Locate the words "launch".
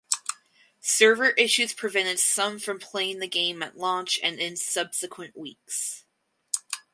3.77-4.19